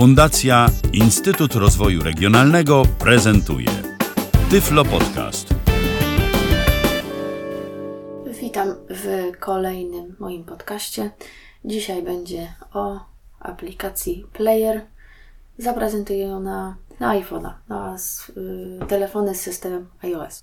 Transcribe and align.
Fundacja 0.00 0.66
Instytut 0.92 1.54
Rozwoju 1.54 2.02
Regionalnego 2.02 2.82
prezentuje 2.98 3.66
Tyflo 4.50 4.84
Podcast. 4.84 5.54
Witam 8.40 8.74
w 8.90 9.32
kolejnym 9.38 10.16
moim 10.18 10.44
podcaście. 10.44 11.10
Dzisiaj 11.64 12.02
będzie 12.02 12.54
o 12.74 13.00
aplikacji 13.40 14.26
Player. 14.32 14.80
Zaprezentuję 15.58 16.18
ją 16.26 16.40
na, 16.40 16.76
na 17.00 17.14
iPhone'a, 17.20 17.52
na 17.68 17.94
s- 17.94 18.32
y, 18.82 18.86
telefony 18.88 19.34
z 19.34 19.40
systemem 19.40 19.86
iOS. 20.02 20.42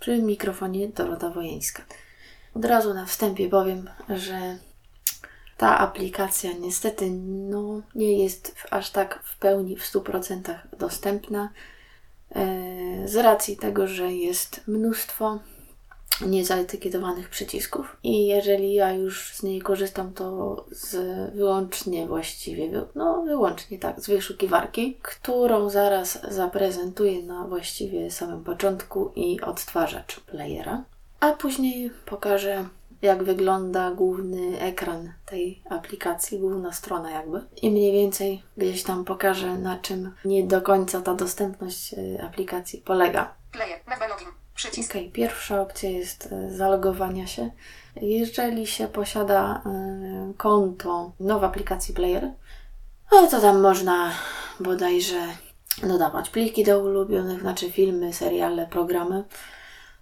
Przy 0.00 0.22
mikrofonie 0.22 0.88
Dorota 0.88 1.30
Wojeńska. 1.30 1.82
Od 2.54 2.64
razu 2.64 2.94
na 2.94 3.06
wstępie 3.06 3.48
powiem, 3.48 3.90
że 4.08 4.58
ta 5.56 5.78
aplikacja 5.78 6.52
niestety 6.52 7.10
no, 7.50 7.82
nie 7.94 8.22
jest 8.22 8.54
w, 8.56 8.72
aż 8.72 8.90
tak 8.90 9.22
w 9.24 9.38
pełni, 9.38 9.76
w 9.76 9.92
100% 9.92 10.54
dostępna. 10.78 11.50
e, 12.34 13.08
Z 13.08 13.16
racji 13.16 13.56
tego, 13.56 13.86
że 13.86 14.12
jest 14.12 14.60
mnóstwo 14.66 15.38
niezaetykietowanych 16.20 17.28
przycisków 17.28 17.96
i 18.02 18.26
jeżeli 18.26 18.74
ja 18.74 18.92
już 18.92 19.34
z 19.34 19.42
niej 19.42 19.60
korzystam, 19.62 20.12
to 20.12 20.64
z 20.70 20.96
wyłącznie 21.34 22.06
właściwie, 22.06 22.86
no 22.94 23.22
wyłącznie 23.22 23.78
tak, 23.78 24.00
z 24.00 24.06
wyszukiwarki, 24.06 24.98
którą 25.02 25.70
zaraz 25.70 26.18
zaprezentuję 26.30 27.22
na 27.22 27.44
właściwie 27.44 28.10
samym 28.10 28.44
początku 28.44 29.12
i 29.16 29.40
odtwarzacz 29.40 30.20
playera, 30.20 30.84
a 31.20 31.32
później 31.32 31.90
pokażę 32.06 32.68
jak 33.02 33.22
wygląda 33.22 33.90
główny 33.90 34.60
ekran 34.60 35.12
tej 35.26 35.62
aplikacji, 35.70 36.38
główna 36.38 36.72
strona 36.72 37.10
jakby 37.10 37.40
i 37.62 37.70
mniej 37.70 37.92
więcej 37.92 38.42
gdzieś 38.56 38.82
tam 38.82 39.04
pokażę 39.04 39.58
na 39.58 39.78
czym 39.78 40.14
nie 40.24 40.44
do 40.44 40.62
końca 40.62 41.00
ta 41.00 41.14
dostępność 41.14 41.92
y, 41.92 42.18
aplikacji 42.22 42.82
polega. 42.84 43.34
Player, 43.52 43.80
nazwa 43.86 44.08
login, 44.08 44.28
przycisk. 44.54 44.90
Okej, 44.90 45.10
pierwsza 45.10 45.60
opcja 45.60 45.90
jest 45.90 46.28
e, 46.32 46.50
zalogowania 46.50 47.26
się. 47.26 47.50
Jeżeli 47.96 48.66
się 48.66 48.88
posiada 48.88 49.62
e, 49.66 50.32
konto 50.36 51.12
no, 51.20 51.40
w 51.40 51.44
aplikacji 51.44 51.94
Player, 51.94 52.30
no 53.12 53.26
to 53.26 53.40
tam 53.40 53.60
można 53.60 54.12
bodajże 54.60 55.26
dodawać 55.82 56.30
pliki 56.30 56.64
do 56.64 56.80
ulubionych, 56.80 57.40
znaczy 57.40 57.70
filmy, 57.70 58.12
seriale, 58.12 58.66
programy 58.66 59.24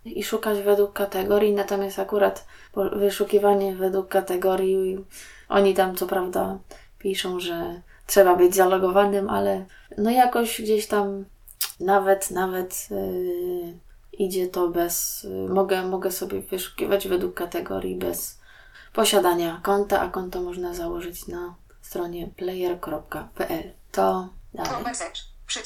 i 0.04 0.24
szukać 0.24 0.62
według 0.62 0.92
kategorii. 0.92 1.52
Natomiast 1.52 1.98
akurat 1.98 2.46
wyszukiwanie 2.92 3.74
według 3.74 4.08
kategorii, 4.08 5.04
oni 5.48 5.74
tam 5.74 5.96
co 5.96 6.06
prawda 6.06 6.58
piszą, 6.98 7.40
że 7.40 7.80
trzeba 8.06 8.36
być 8.36 8.54
zalogowanym, 8.54 9.30
ale 9.30 9.64
no 9.98 10.10
jakoś 10.10 10.62
gdzieś 10.62 10.86
tam 10.86 11.24
nawet, 11.80 12.30
nawet 12.30 12.88
yy, 12.90 13.78
idzie 14.12 14.46
to 14.48 14.68
bez. 14.68 15.22
Yy, 15.22 15.48
mogę, 15.48 15.82
mogę 15.82 16.12
sobie 16.12 16.40
wyszukiwać 16.40 17.08
według 17.08 17.34
kategorii 17.34 17.96
bez 17.96 18.40
posiadania 18.92 19.60
konta, 19.62 20.00
a 20.00 20.08
konto 20.08 20.40
można 20.40 20.74
założyć 20.74 21.26
na 21.26 21.54
stronie 21.82 22.28
player.pl. 22.36 23.72
To 23.92 24.28
dalej. 24.54 24.72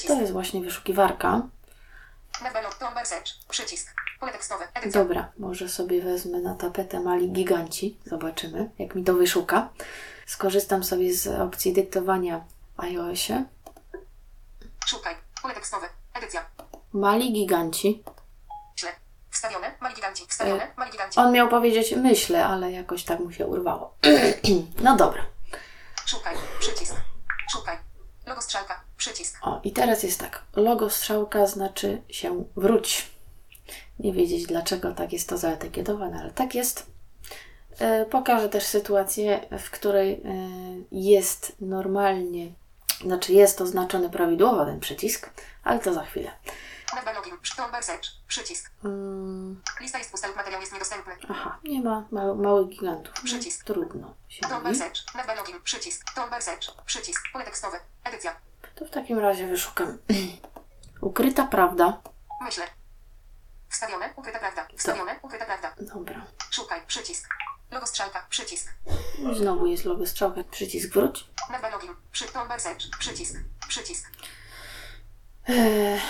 To 0.07 0.21
jest 0.21 0.33
właśnie 0.33 0.61
wyszukiwarka. 0.61 1.41
Przycisk. 3.49 3.95
Pole 4.19 4.31
tekstowe, 4.31 4.67
edycja. 4.73 5.01
Dobra, 5.01 5.31
może 5.37 5.69
sobie 5.69 6.01
wezmę 6.01 6.39
na 6.39 6.55
tapetę 6.55 6.99
mali 6.99 7.31
giganci. 7.31 7.97
Zobaczymy, 8.05 8.69
jak 8.79 8.95
mi 8.95 9.03
to 9.03 9.13
wyszuka. 9.13 9.69
Skorzystam 10.25 10.83
sobie 10.83 11.13
z 11.13 11.27
opcji 11.41 11.73
dyktowania 11.73 12.43
w 12.77 12.79
iOSie. 12.79 13.45
Szukaj. 14.85 15.15
Pole 15.41 15.53
tekstowe, 15.53 15.87
edycja. 16.13 16.45
Mali 16.93 17.33
giganci. 17.33 18.03
Źle. 18.79 18.89
Wstawione, 19.29 19.71
mali 19.81 19.95
giganci. 19.95 20.25
Wstawione, 20.27 20.63
E, 20.63 20.73
mali 20.77 20.91
giganci. 20.91 21.19
On 21.19 21.31
miał 21.31 21.49
powiedzieć 21.49 21.91
myślę, 21.95 22.45
ale 22.45 22.71
jakoś 22.71 23.03
tak 23.03 23.19
mu 23.19 23.31
się 23.31 23.47
urwało. 23.47 23.97
no 24.83 24.95
dobra. 24.95 25.25
Szukaj, 26.05 26.35
przycisk. 26.59 26.95
Szukaj. 27.51 27.77
Logo 28.25 28.41
strzałka, 28.41 28.81
przycisk. 28.97 29.37
O, 29.41 29.61
i 29.63 29.71
teraz 29.71 30.03
jest 30.03 30.19
tak. 30.19 30.43
Logo 30.55 30.89
strzałka 30.89 31.47
znaczy 31.47 32.01
się 32.09 32.43
wróć. 32.55 33.11
Nie 33.99 34.13
wiedzieć 34.13 34.45
dlaczego 34.45 34.91
tak 34.91 35.13
jest 35.13 35.29
to 35.29 35.37
zaetykietowane, 35.37 36.19
ale 36.21 36.31
tak 36.31 36.55
jest. 36.55 36.85
E, 37.79 38.05
pokażę 38.05 38.49
też 38.49 38.63
sytuację, 38.63 39.47
w 39.59 39.69
której 39.71 40.13
e, 40.13 40.19
jest 40.91 41.55
normalnie, 41.59 42.51
znaczy 43.05 43.33
jest 43.33 43.61
oznaczony 43.61 44.09
prawidłowo 44.09 44.65
ten 44.65 44.79
przycisk, 44.79 45.29
ale 45.63 45.79
to 45.79 45.93
za 45.93 46.03
chwilę. 46.05 46.31
Przycisk. 48.27 48.71
Mm, 48.83 49.61
Lista 49.81 49.97
jest 49.97 50.11
pusta 50.11 50.27
lub 50.27 50.35
materiał 50.35 50.61
jest 50.61 50.73
niedostępny. 50.73 51.13
aha, 51.29 51.59
nie 51.63 51.81
ma 51.81 52.07
ma 52.11 52.33
małych 52.33 52.67
gigantów. 52.67 53.13
No, 53.17 53.23
Przycisk. 53.23 53.63
Trudno 53.65 54.13
się 54.29 54.41
Tomber 54.41 54.75
search, 54.75 55.15
login, 55.37 55.61
przycisk. 55.63 56.13
Tomber 56.15 56.41
search, 56.41 56.83
przycisk. 56.85 57.23
Pole 57.33 57.45
tekstowe, 57.45 57.79
edycja. 58.03 58.35
To 58.75 58.85
w 58.85 58.89
takim 58.89 59.19
razie 59.19 59.47
wyszukam. 59.47 59.97
Ukryta 61.01 61.47
prawda. 61.47 62.01
Myślę. 62.41 62.78
Wstawione, 63.69 64.13
ukryta 64.15 64.39
prawda. 64.39 64.67
Wstawione, 64.77 65.19
ukryta 65.21 65.45
prawda. 65.45 65.75
Dobra. 65.81 66.25
Szukaj, 66.49 66.81
przycisk. 66.87 67.29
Logo 67.71 67.85
strzałka, 67.85 68.25
przycisk. 68.29 68.73
Znowu 69.33 69.65
jest 69.65 69.85
logo 69.85 70.05
strzałka, 70.05 70.43
przycisk 70.51 70.93
wróć. 70.93 71.29
Nazwa 71.51 71.69
login, 71.69 71.89
przy 72.11 72.25
Tomber 72.25 72.61
search, 72.61 72.81
przycisk. 72.99 73.35
Przycisk. 73.67 74.11
Eee, 75.47 76.01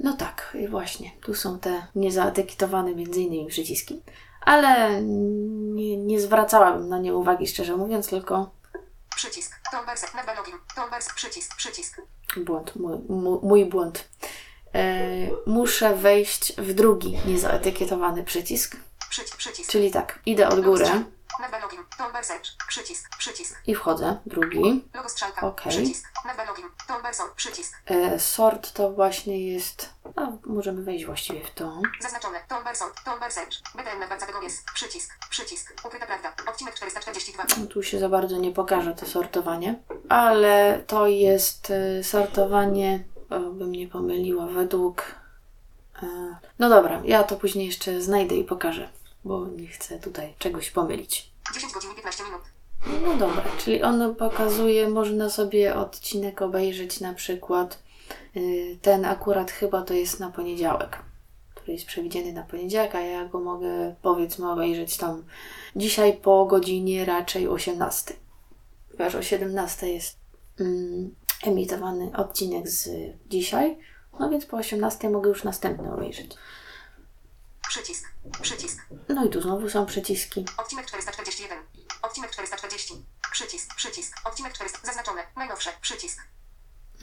no 0.00 0.12
tak, 0.16 0.56
właśnie. 0.68 1.10
Tu 1.22 1.34
są 1.34 1.58
te 1.58 1.86
niezaetykietowane 1.94 2.94
między 2.94 3.20
innymi 3.20 3.46
przyciski. 3.46 4.02
Ale 4.40 5.02
nie, 5.02 5.96
nie 5.96 6.20
zwracałabym 6.20 6.88
na 6.88 6.98
nie 6.98 7.14
uwagi, 7.14 7.46
szczerze 7.46 7.76
mówiąc, 7.76 8.08
tylko 8.08 8.50
Przycisk. 9.16 9.60
Tombers. 9.72 10.14
Nazwa 10.14 10.34
login. 10.34 10.54
Tombers. 10.76 11.14
Przycisk. 11.14 11.56
Przycisk. 11.56 12.00
błąd, 12.36 12.76
mój, 12.76 12.98
mój 13.42 13.64
błąd. 13.64 14.08
Eee, 14.74 15.32
muszę 15.46 15.96
wejść 15.96 16.52
w 16.56 16.74
drugi 16.74 17.18
niezaetykietowany 17.26 18.24
przycisk. 18.24 18.76
Przycisk. 19.10 19.36
Przycisk. 19.36 19.70
Czyli 19.70 19.90
tak, 19.90 20.18
idę 20.26 20.48
od 20.48 20.60
góry 20.60 20.86
login. 21.64 21.84
Tombers. 21.98 22.32
Przycisk. 22.68 23.16
Przycisk. 23.18 23.60
i 23.66 23.74
wchodzę. 23.74 24.16
Drugi. 24.26 24.84
Logo 24.94 25.08
strzałka. 25.08 25.46
Okej. 25.46 25.72
Przycisk. 25.72 26.08
Login. 26.48 26.64
Tombers. 26.88 27.22
Przycisk. 27.36 27.74
Eee, 27.86 28.20
sort 28.20 28.72
to 28.72 28.92
właśnie 28.92 29.52
jest... 29.52 29.90
A, 30.16 30.26
możemy 30.46 30.82
wejść 30.82 31.06
właściwie 31.06 31.44
w 31.44 31.50
to. 31.50 31.80
Zaznaczone. 32.00 32.38
Tombers. 32.48 32.82
Tombers. 33.04 33.36
BDN. 33.74 34.18
Przycisk. 34.74 35.18
Przycisk. 35.30 35.74
Ukryta 35.86 36.06
prawda. 36.06 36.34
Odcinek 36.50 36.74
442. 36.74 37.44
No, 37.60 37.66
Tu 37.66 37.82
się 37.82 37.98
za 37.98 38.08
bardzo 38.08 38.36
nie 38.36 38.52
pokaże 38.52 38.94
to 38.94 39.06
sortowanie, 39.06 39.74
ale 40.08 40.82
to 40.86 41.06
jest 41.06 41.70
e, 41.70 42.04
sortowanie, 42.04 43.04
bym 43.30 43.72
nie 43.72 43.88
pomyliła, 43.88 44.46
według. 44.46 45.14
e, 46.02 46.06
No 46.58 46.68
dobra, 46.68 47.02
ja 47.04 47.24
to 47.24 47.36
później 47.36 47.66
jeszcze 47.66 48.00
znajdę 48.02 48.34
i 48.36 48.44
pokażę, 48.44 48.88
bo 49.24 49.46
nie 49.48 49.66
chcę 49.66 49.98
tutaj 49.98 50.34
czegoś 50.38 50.70
pomylić. 50.70 51.30
10 51.54 51.72
godzin 51.72 51.90
i 51.92 51.94
15 51.94 52.24
minut. 52.24 52.40
No 53.06 53.16
dobra, 53.16 53.42
czyli 53.58 53.82
ono 53.82 54.14
pokazuje, 54.14 54.88
można 54.88 55.30
sobie 55.30 55.74
odcinek 55.76 56.42
obejrzeć 56.42 57.00
na 57.00 57.14
przykład. 57.14 57.82
y, 58.36 58.78
Ten 58.82 59.04
akurat 59.04 59.50
chyba 59.50 59.82
to 59.82 59.94
jest 59.94 60.20
na 60.20 60.30
poniedziałek, 60.30 60.98
który 61.54 61.72
jest 61.72 61.86
przewidziany 61.86 62.32
na 62.32 62.42
poniedziałek, 62.42 62.94
a 62.94 63.00
ja 63.00 63.24
go 63.24 63.40
mogę 63.40 63.94
powiedzmy 64.02 64.50
obejrzeć 64.50 64.96
tam 64.96 65.24
dzisiaj 65.76 66.12
po 66.16 66.46
godzinie 66.46 67.04
raczej 67.04 67.48
18. 67.48 68.14
Ponieważ 68.90 69.14
o 69.14 69.22
17 69.22 69.88
jest 69.88 70.16
mm, 70.60 71.14
emitowany 71.42 72.10
odcinek 72.16 72.68
z 72.68 72.88
dzisiaj, 73.26 73.78
no 74.20 74.30
więc 74.30 74.46
po 74.46 74.56
18 74.56 75.10
mogę 75.10 75.28
już 75.28 75.44
następny 75.44 75.92
obejrzeć. 75.92 76.36
Przycisk. 77.68 78.08
Przycisk. 78.42 78.86
No 79.08 79.24
i 79.24 79.30
tu 79.30 79.40
znowu 79.40 79.68
są 79.70 79.86
przyciski. 79.86 80.44
Odcinek 80.56 80.86
441. 80.86 81.58
Odcinek 82.02 82.30
440. 82.30 82.94
Przycisk. 83.32 83.74
Przycisk. 83.74 84.16
Odcinek 84.24 84.52
400. 84.52 84.78
Zaznaczone. 84.86 85.22
Najnowsze. 85.36 85.70
Przycisk. 85.80 86.20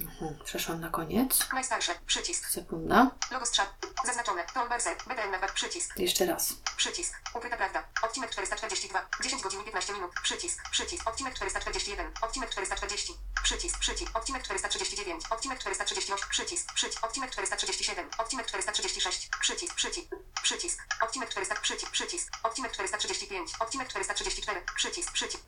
Mhm, 0.02 0.40
Przeszłam 0.46 0.82
na 0.82 0.90
koniec. 0.90 1.40
Najstarsze. 1.54 1.96
Przycisk. 2.06 2.50
Sekunda. 2.50 3.12
Logo 3.32 3.46
strzał. 3.46 3.66
Zaznaczone. 4.06 4.44
Tombers. 4.54 4.86
BDN 5.08 5.32
nazwa. 5.32 5.48
Przycisk. 5.48 5.98
Jeszcze 6.00 6.26
raz. 6.26 6.54
Przycisk. 6.78 7.14
Ukryta 7.36 7.58
prawda. 7.58 7.84
Odcinek 8.02 8.32
442. 8.32 9.08
10 9.24 9.42
godzin 9.44 9.62
i 9.62 9.64
15 9.64 9.94
minut. 9.94 10.12
Przycisk. 10.24 10.70
Przycisk. 10.72 11.08
Odcinek 11.08 11.34
441. 11.36 12.12
Odcinek 12.22 12.50
440. 12.50 13.14
Przycisk. 13.44 13.80
Przycisk. 13.80 14.18
Odcinek 14.18 14.44
439. 14.44 15.24
Odcinek 15.30 15.60
438. 15.60 16.30
Przycisk. 16.30 16.74
Przycisk. 16.74 17.06
Odcinek 17.06 17.32
437. 17.32 18.10
Odcinek 18.18 18.48
436. 18.48 19.30
Przycisk. 19.42 19.76
Przycisk. 19.76 20.08
Przycisk. 20.44 20.80
Odcinek 21.02 21.30
400. 21.30 21.56
Przycisk. 21.56 21.92
Przycisk. 21.92 22.32
Odcinek 22.44 22.72
435. 22.72 23.50
Odcinek 23.60 23.88
434. 23.90 24.62
Przycisk. 24.76 25.12
Przycisk. 25.12 25.44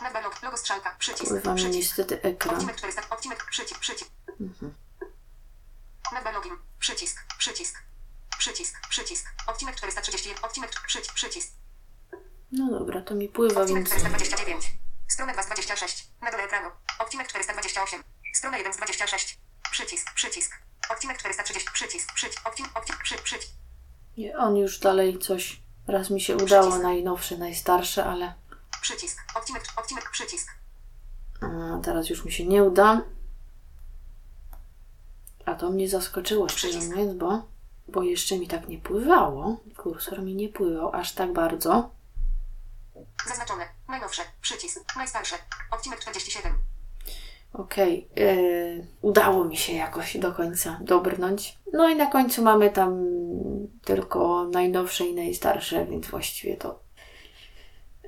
Log. 0.00 0.42
Logo 0.42 0.56
strzałka. 0.56 0.96
Przycisk. 0.98 1.32
Mi 1.32 1.40
przycisk. 1.40 1.74
niestety 1.74 2.22
ekran. 2.22 2.54
Odcinek 2.54 2.76
400, 2.76 3.02
odcinek, 3.10 3.44
przycisk, 3.50 3.80
przycisk. 3.80 4.10
Nadal 6.12 6.34
login, 6.34 6.56
przycisk, 6.78 7.24
przycisk, 7.38 7.82
przycisk, 8.38 8.80
przycisk. 8.88 9.26
Odcinek 9.46 9.76
431, 9.76 10.44
odcinek, 10.44 10.70
przycisk, 10.86 11.14
przycisk. 11.14 11.52
No 12.52 12.78
dobra, 12.78 13.00
to 13.02 13.14
mi 13.14 13.28
pływa, 13.28 13.60
Odcinek 13.60 13.88
więc 13.88 14.00
429. 14.00 14.72
Strona 15.08 15.32
2 15.32 15.42
z 15.42 15.46
26. 15.46 16.08
Na 16.22 16.30
dole 16.30 16.42
ekranu. 16.42 16.70
Odcinek 16.98 17.28
428. 17.28 18.02
Strona 18.34 18.58
1 18.58 18.72
z 18.72 18.76
26. 18.76 19.38
Przycisk, 19.70 20.14
przycisk. 20.14 20.52
Odcinek 20.90 21.18
430. 21.18 21.70
Przycisk, 21.72 22.12
przycisk. 22.12 22.48
Odcinek, 22.48 22.78
odcinek, 22.78 23.02
przy, 23.02 23.14
przycisk. 23.18 23.52
nie, 24.16 24.38
on 24.38 24.56
już 24.56 24.78
dalej 24.78 25.18
coś. 25.18 25.60
Raz 25.86 26.10
mi 26.10 26.20
się 26.20 26.36
udało, 26.36 26.78
najnowsze, 26.78 27.38
najstarsze, 27.38 28.04
ale 28.04 28.34
Przycisk. 28.80 29.18
Odcinek, 29.36 29.64
odcinek, 29.76 30.10
przycisk. 30.10 30.48
a, 31.40 31.78
teraz 31.84 32.10
już 32.10 32.24
mi 32.24 32.32
się 32.32 32.46
nie 32.46 32.64
uda. 32.64 33.02
A 35.44 35.54
to 35.54 35.70
mnie 35.70 35.88
zaskoczyło, 35.88 36.48
szczerze 36.48 36.78
mówiąc, 36.78 37.14
bo, 37.14 37.42
bo 37.88 38.02
jeszcze 38.02 38.38
mi 38.38 38.48
tak 38.48 38.68
nie 38.68 38.78
pływało. 38.78 39.56
Kursor 39.76 40.22
mi 40.22 40.34
nie 40.34 40.48
pływał 40.48 40.94
aż 40.94 41.12
tak 41.12 41.32
bardzo. 41.32 41.90
Zaznaczone. 43.28 43.68
Najnowsze. 43.88 44.22
Przycisk. 44.40 44.96
Najstarsze. 44.96 45.36
Odcinek 45.70 46.00
47. 46.00 46.52
Okej, 47.52 48.08
yy, 48.16 48.86
udało 49.02 49.44
mi 49.44 49.56
się 49.56 49.72
jakoś 49.72 50.16
do 50.16 50.32
końca 50.32 50.78
dobrnąć. 50.80 51.58
No 51.72 51.88
i 51.88 51.96
na 51.96 52.06
końcu 52.06 52.42
mamy 52.42 52.70
tam 52.70 53.04
tylko 53.84 54.44
najnowsze 54.44 55.06
i 55.06 55.14
najstarsze, 55.14 55.86
więc 55.86 56.06
właściwie 56.06 56.56
to 56.56 56.80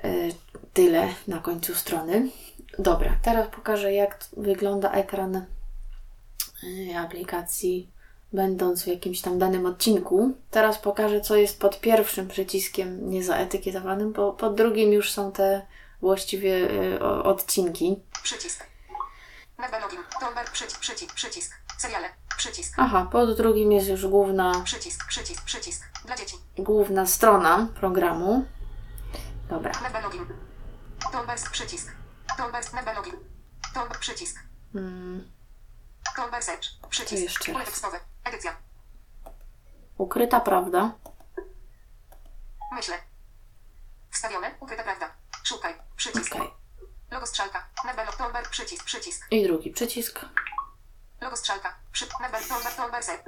yy, 0.04 0.34
tyle 0.72 1.08
na 1.28 1.38
końcu 1.38 1.74
strony. 1.74 2.30
Dobra, 2.78 3.16
teraz 3.22 3.48
pokażę 3.48 3.92
jak 3.92 4.18
wygląda 4.36 4.90
ekran 4.92 5.46
yy, 6.62 6.98
aplikacji, 6.98 7.90
będąc 8.32 8.82
w 8.82 8.86
jakimś 8.86 9.20
tam 9.20 9.38
danym 9.38 9.66
odcinku. 9.66 10.32
Teraz 10.50 10.78
pokażę, 10.78 11.20
co 11.20 11.36
jest 11.36 11.60
pod 11.60 11.80
pierwszym 11.80 12.28
przyciskiem 12.28 13.10
niezaetykietowanym, 13.10 14.12
bo 14.12 14.32
pod 14.32 14.54
drugim 14.54 14.92
już 14.92 15.12
są 15.12 15.32
te 15.32 15.66
właściwie 16.00 16.68
o- 17.00 17.22
odcinki. 17.24 17.96
Przycisk. 18.22 18.66
Login. 19.82 19.98
Toolbar. 20.20 20.46
Przycisk, 20.52 20.80
przycisk, 20.80 21.14
przycisk. 21.14 21.52
Seriale. 21.78 22.08
Przycisk. 22.36 22.74
Aha, 22.76 23.08
pod 23.12 23.36
drugim 23.36 23.72
jest 23.72 23.88
już 23.88 24.06
główna, 24.06 24.62
Przycisk, 24.64 25.08
przycisk, 25.08 25.44
przycisk. 25.44 25.84
Dla 26.06 26.16
dzieci. 26.16 26.36
główna 26.58 27.06
strona 27.06 27.68
programu. 27.80 28.44
Dobra. 29.50 29.72
Login. 30.02 30.26
Toolbar. 31.12 31.38
Przycisk. 31.52 31.92
Toolbar. 32.36 32.72
Nadal 32.74 32.94
login. 32.96 33.16
Toolbar. 33.74 33.98
Przycisk. 33.98 34.36
Mm, 34.74 35.32
Toolbar 36.16 36.42
search. 36.42 36.68
Przycisk. 36.88 37.10
To 37.14 37.22
jeszcze 37.22 37.52
raz. 37.52 37.64
tekstowe. 37.64 38.00
Edycja. 38.24 38.56
ukryta 39.98 40.40
prawda. 40.40 40.92
Myślę. 42.72 42.98
Wstawione. 44.10 44.54
Ukryta 44.60 44.82
prawda. 44.82 45.12
Szukaj. 45.44 45.74
Przycisk. 45.96 46.36
Okej. 46.36 46.50
Logo 47.10 47.26
strzałka. 47.26 47.66
Toolbar. 48.18 48.50
Przycisk. 48.50 48.84
Przycisk. 48.84 49.26
I 49.30 49.42
drugi 49.42 49.70
przycisk. 49.70 50.20
Logo 51.20 51.36
strzałka. 51.36 51.76
Przy... 51.92 52.06
Nadal 52.20 52.44
toolbar. 52.44 52.72
Toolbar 52.72 53.02
set. 53.04 53.24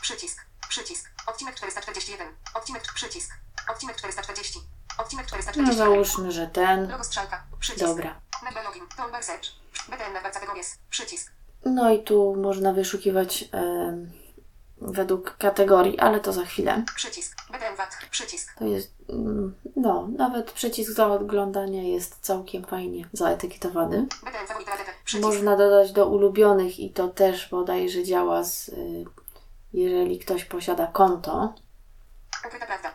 Przycisk. 0.00 0.46
Przycisk. 0.68 1.10
Odcinek 1.26 1.54
441. 1.54 2.36
Odcinek. 2.54 2.82
Przycisk. 2.82 3.32
Odcinek 3.70 3.96
440. 3.96 4.60
Odcinek 4.98 5.26
No 5.26 5.28
441. 5.28 5.76
załóżmy, 5.76 6.32
że 6.32 6.46
ten. 6.46 6.90
Logo 6.90 7.04
strzałka. 7.04 7.44
Przycisk. 7.60 7.86
Dobra. 7.86 8.20
Nadal 8.44 8.64
login. 8.64 8.82
Toolbar 8.96 9.24
search. 9.24 9.46
BTN 9.88 10.12
na 10.12 10.20
kategorię. 10.20 10.62
Przycisk. 10.90 11.32
No 11.64 11.90
i 11.90 12.02
tu 12.02 12.36
można 12.36 12.72
wyszukiwać 12.72 13.44
em, 13.52 14.12
według 14.80 15.36
kategorii, 15.36 15.98
ale 15.98 16.20
to 16.20 16.32
za 16.32 16.44
chwilę. 16.44 16.84
Przycisk. 16.96 17.36
BTN 17.52 17.76
VAT. 17.76 17.96
Przycisk. 18.10 18.58
To 18.58 18.64
jest, 18.64 18.94
mm, 19.08 19.54
no, 19.76 20.08
nawet 20.18 20.52
przycisk 20.52 20.96
do 20.96 21.14
oglądania 21.14 21.82
jest 21.82 22.18
całkiem 22.20 22.64
fajnie 22.64 23.08
zaetykietowany. 23.12 24.06
BTN 24.22 24.46
radę. 24.66 24.84
Przycisk. 25.04 25.26
Można 25.26 25.56
dodać 25.56 25.92
do 25.92 26.06
ulubionych 26.06 26.80
i 26.80 26.90
to 26.90 27.08
też 27.08 27.48
bodajże 27.48 28.04
działa 28.04 28.44
z, 28.44 28.68
y, 28.68 29.04
jeżeli 29.72 30.18
ktoś 30.18 30.44
posiada 30.44 30.86
konto. 30.86 31.54
Ukryta 32.46 32.66
prawda. 32.66 32.90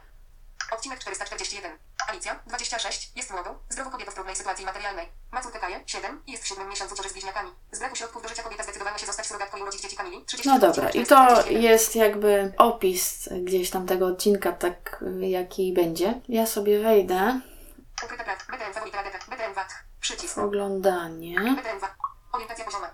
Odcinek 0.74 1.00
441. 1.00 1.83
Alicja, 2.14 2.40
26, 2.48 3.12
jest 3.16 3.32
młodą, 3.32 3.50
zdrową 3.70 3.92
kobietą 3.92 4.12
w 4.12 4.14
trudnej 4.14 4.36
sytuacji 4.36 4.66
materialnej. 4.66 5.10
Ma 5.32 5.42
córkę 5.42 5.60
Kaję, 5.60 5.84
7 5.86 6.22
i 6.28 6.32
jest 6.32 6.44
w 6.44 6.48
siódmym 6.48 6.70
miesiącu 6.70 6.96
ciąży 6.96 7.10
z 7.10 7.14
bliźniakami. 7.14 7.52
Z 7.72 7.80
braku 7.80 7.96
środków 7.96 8.24
do 8.24 8.30
życia 8.30 8.44
kobieta 8.44 8.64
zdecydowała 8.64 8.98
się 8.98 9.06
zostać 9.06 9.28
surrogatką 9.28 9.58
i 9.58 9.62
urodzić 9.62 9.82
dzieci 9.82 9.96
Kamili. 9.96 10.26
30 10.26 10.50
No 10.50 10.60
dobra, 10.60 10.90
i 10.90 11.00
to 11.00 11.16
441. 11.16 11.62
jest 11.62 11.96
jakby 11.96 12.54
opis 12.58 13.30
gdzieś 13.42 13.70
tam 13.70 13.88
tego 13.88 14.06
odcinka, 14.08 14.52
tak 14.52 15.04
jaki 15.20 15.74
będzie. 15.74 16.22
Ja 16.30 16.48
sobie 16.48 16.80
wejdę 16.80 17.40
Ukryta 18.04 18.24
radę. 18.24 19.10
BTN 19.30 19.54
VAT. 19.54 19.74
Przycisk. 20.00 20.38
oglądanie. 20.38 21.36
BTN 21.36 21.80
VAT. 21.80 21.92
Orientacja 22.34 22.66
pozioma. 22.66 22.90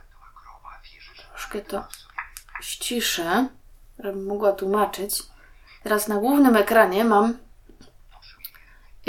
Troszkę 1.29 1.61
to 1.61 1.83
ściszę, 2.61 3.47
żebym 3.99 4.25
mogła 4.25 4.51
tłumaczyć. 4.51 5.23
Teraz 5.83 6.07
na 6.07 6.15
głównym 6.15 6.55
ekranie 6.55 7.03
mam. 7.03 7.48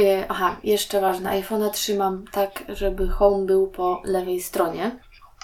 Y, 0.01 0.25
aha, 0.29 0.57
jeszcze 0.65 1.01
ważne. 1.01 1.31
iPhone'a 1.43 1.71
trzymam 1.71 2.25
tak, 2.33 2.63
żeby 2.69 3.09
home 3.09 3.47
był 3.47 3.67
po 3.71 4.03
lewej 4.05 4.43
stronie. 4.43 5.01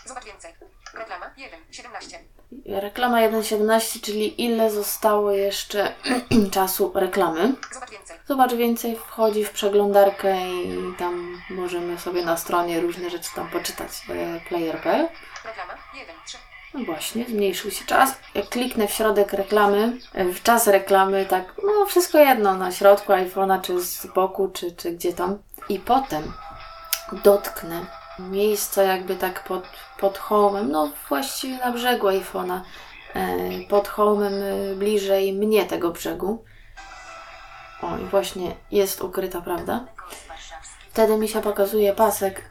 Zobacz 0.06 0.24
więcej. 0.24 0.52
Reklama 0.94 1.30
1, 1.36 1.60
17. 1.70 2.18
Reklama 2.66 3.18
1.17, 3.18 4.00
czyli 4.00 4.42
ile 4.44 4.70
zostało 4.70 5.32
jeszcze 5.32 5.92
czasu 6.52 6.92
reklamy. 6.94 7.52
Zobacz 7.72 7.90
więcej. 7.90 8.16
Zobacz 8.28 8.54
więcej, 8.54 8.96
wchodzi 8.96 9.44
w 9.44 9.50
przeglądarkę 9.50 10.36
i 10.62 10.94
tam 10.98 11.42
możemy 11.50 11.98
sobie 11.98 12.24
na 12.24 12.36
stronie 12.36 12.80
różne 12.80 13.10
rzeczy 13.10 13.30
tam 13.34 13.48
poczytać. 13.50 13.90
e, 14.08 14.40
Player.pl. 14.48 15.08
Reklama 15.44 15.74
1, 15.94 16.14
3. 16.26 16.38
No 16.76 16.84
właśnie, 16.84 17.24
zmniejszył 17.24 17.70
się 17.70 17.84
czas. 17.84 18.16
Jak 18.34 18.48
kliknę 18.48 18.88
w 18.88 18.92
środek 18.92 19.32
reklamy, 19.32 19.98
e, 20.14 20.24
w 20.24 20.42
czas 20.42 20.66
reklamy, 20.66 21.26
tak, 21.26 21.54
no 21.64 21.86
wszystko 21.86 22.18
jedno, 22.18 22.54
na 22.54 22.72
środku 22.72 23.12
iPhone'a, 23.12 23.60
czy 23.60 23.80
z 23.80 24.06
boku, 24.06 24.48
czy, 24.48 24.72
czy 24.72 24.92
gdzie 24.92 25.12
tam. 25.12 25.38
I 25.68 25.78
potem 25.78 26.32
dotknę 27.24 27.86
miejsca 28.18 28.82
jakby 28.82 29.16
tak 29.16 29.44
pod, 29.44 29.64
pod 30.00 30.18
home'em, 30.18 30.68
no 30.68 30.90
właściwie 31.08 31.56
na 31.56 31.72
brzegu 31.72 32.06
iPhone'a, 32.06 32.60
e, 33.14 33.60
pod 33.68 33.88
home'em 33.88 34.32
e, 34.42 34.74
bliżej 34.74 35.32
mnie 35.32 35.66
tego 35.66 35.90
brzegu. 35.90 36.44
O, 37.82 37.98
i 37.98 38.04
właśnie 38.04 38.54
jest 38.70 39.02
ukryta, 39.02 39.40
prawda? 39.40 39.84
Wtedy 40.90 41.16
mi 41.16 41.28
się 41.28 41.40
pokazuje 41.42 41.92
pasek, 41.92 42.50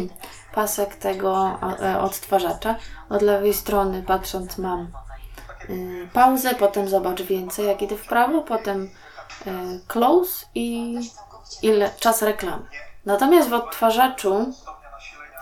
pasek 0.56 0.94
tego 0.94 1.58
e, 1.82 2.00
odtwarzacza. 2.00 2.76
Od 3.10 3.22
lewej 3.22 3.54
strony 3.54 4.02
patrząc 4.02 4.58
mam 4.58 4.88
y, 5.70 6.08
pauzę, 6.12 6.54
potem 6.54 6.88
zobacz 6.88 7.22
więcej, 7.22 7.66
jak 7.66 7.82
idę 7.82 7.96
w 7.96 8.06
prawo, 8.06 8.42
potem 8.42 8.84
y, 9.46 9.50
close 9.88 10.46
i 10.54 10.94
ile, 11.62 11.90
czas 12.00 12.22
reklamy. 12.22 12.62
Natomiast 13.06 13.48
w 13.48 13.52
odtwarzaczu 13.52 14.52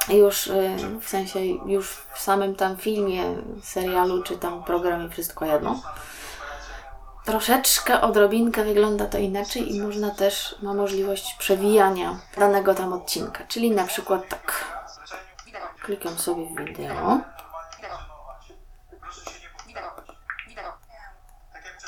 już 0.09 0.47
y, 0.47 0.77
w 1.01 1.09
sensie 1.09 1.41
już 1.67 1.91
w 2.15 2.19
samym 2.19 2.55
tam 2.55 2.77
filmie, 2.77 3.23
serialu 3.63 4.23
czy 4.23 4.37
tam 4.37 4.65
programie 4.65 5.09
wszystko 5.09 5.45
jedno. 5.45 5.81
Troszeczkę, 7.25 8.01
odrobinkę 8.01 8.65
wygląda 8.65 9.07
to 9.07 9.19
inaczej 9.19 9.75
i 9.75 9.81
można 9.81 10.11
też, 10.11 10.57
ma 10.63 10.75
możliwość 10.75 11.35
przewijania 11.39 12.19
danego 12.39 12.75
tam 12.75 12.93
odcinka. 12.93 13.45
Czyli 13.49 13.71
na 13.71 13.85
przykład 13.85 14.29
tak. 14.29 14.74
Klikam 15.85 16.19
sobie 16.19 16.47
w 16.47 16.49
wideo. 16.49 17.21
Wideo. 17.77 17.99
Wideo. 19.67 19.91
Wideo. 20.49 20.73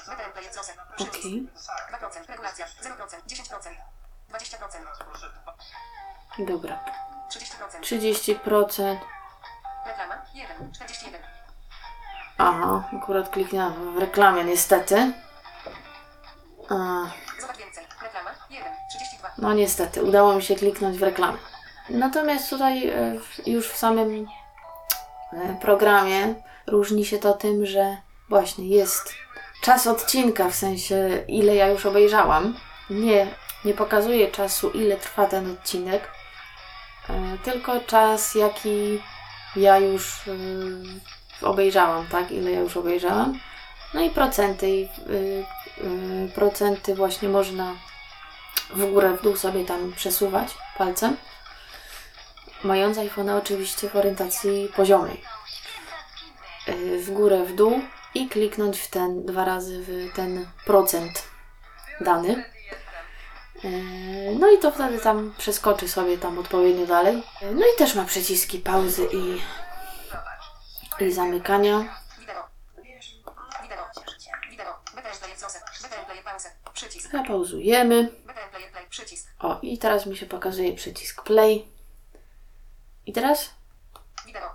BTN 0.06 0.32
play 0.32 0.44
jest 0.44 0.56
losem. 0.56 0.76
Przycisk. 0.96 1.18
Okej. 1.18 1.48
2%. 2.00 2.28
Regulacja. 2.28 2.66
0%. 2.66 3.22
10%. 3.26 3.70
20%. 4.30 6.46
Dobra. 6.46 6.80
30%. 7.30 7.80
30%. 7.80 8.96
Reklama 9.86 10.14
1, 10.34 10.72
41. 10.72 11.20
Aha, 12.38 12.82
akurat 13.02 13.28
kliknęłam 13.28 13.94
w 13.94 13.98
reklamie 13.98 14.44
niestety. 14.44 15.12
A, 16.68 16.74
Zobacz 17.40 17.56
więcej. 17.56 17.86
Reklama 18.02 18.30
1, 18.50 18.72
32. 18.90 19.28
no 19.38 19.52
niestety, 19.54 20.02
udało 20.02 20.34
mi 20.34 20.42
się 20.42 20.56
kliknąć 20.56 20.98
w 20.98 21.02
reklamę. 21.02 21.38
Natomiast 21.88 22.50
tutaj 22.50 22.88
e, 22.88 23.16
już 23.46 23.68
w 23.68 23.76
samym 23.76 24.26
e, 25.32 25.56
programie 25.60 26.34
różni 26.66 27.04
się 27.04 27.18
to 27.18 27.32
tym, 27.32 27.66
że 27.66 27.96
właśnie 28.28 28.68
jest 28.68 29.14
czas 29.62 29.86
odcinka, 29.86 30.50
w 30.50 30.54
sensie 30.54 31.24
ile 31.28 31.54
ja 31.54 31.66
już 31.68 31.86
obejrzałam. 31.86 32.56
Nie, 32.90 33.26
nie 33.64 33.74
pokazuje 33.74 34.28
czasu, 34.28 34.70
ile 34.70 34.96
trwa 34.96 35.26
ten 35.26 35.50
odcinek, 35.50 36.08
e, 37.08 37.38
tylko 37.44 37.80
czas, 37.80 38.34
jaki 38.34 39.02
ja 39.56 39.78
już 39.78 40.20
obejrzałam, 41.42 42.06
tak? 42.06 42.32
Ile 42.32 42.50
ja 42.50 42.60
już 42.60 42.76
obejrzałam. 42.76 43.38
No 43.94 44.00
i 44.00 44.10
procenty. 44.10 44.88
Procenty 46.34 46.94
właśnie 46.94 47.28
można 47.28 47.74
w 48.70 48.92
górę, 48.92 49.16
w 49.16 49.22
dół 49.22 49.36
sobie 49.36 49.64
tam 49.64 49.92
przesuwać 49.92 50.54
palcem. 50.78 51.16
Mając 52.64 52.96
iPhone'a 52.98 53.38
oczywiście 53.38 53.88
w 53.88 53.96
orientacji 53.96 54.72
poziomej. 54.76 55.22
Y, 56.68 56.98
w 57.02 57.10
górę, 57.10 57.44
w 57.44 57.54
dół 57.54 57.80
i 58.14 58.28
kliknąć 58.28 58.78
w 58.80 58.90
ten 58.90 59.26
dwa 59.26 59.44
razy 59.44 59.82
w 59.82 60.12
ten 60.14 60.46
procent 60.64 61.22
dany. 62.00 62.44
Y, 63.64 64.36
No 64.40 64.50
i 64.50 64.58
to 64.58 64.70
wtedy 64.70 64.98
tam 64.98 65.34
przeskoczy 65.38 65.88
sobie 65.88 66.18
tam 66.18 66.38
odpowiednio 66.38 66.86
dalej. 66.86 67.16
Y, 67.42 67.54
No 67.54 67.66
i 67.74 67.78
też 67.78 67.94
ma 67.94 68.04
przyciski 68.04 68.58
pauzy 68.58 69.08
i, 69.12 69.42
i 71.04 71.12
zamykania. 71.12 71.84
Zapauzujemy. 77.12 78.12
O, 79.38 79.58
i 79.62 79.78
teraz 79.78 80.06
mi 80.06 80.16
się 80.16 80.26
pokazuje 80.26 80.72
przycisk 80.74 81.22
play. 81.24 81.68
I 83.06 83.12
teraz? 83.12 83.50
Wideo. 84.26 84.50